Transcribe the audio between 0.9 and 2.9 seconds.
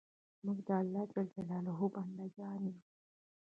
ج بندګان یو